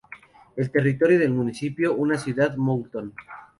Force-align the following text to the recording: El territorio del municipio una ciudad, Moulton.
El 0.55 0.71
territorio 0.71 1.19
del 1.19 1.29
municipio 1.31 1.93
una 1.93 2.17
ciudad, 2.17 2.57
Moulton. 2.57 3.13